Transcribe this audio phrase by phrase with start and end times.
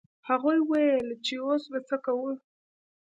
[0.29, 2.31] هغوی وویل چې اوس به څه کوو.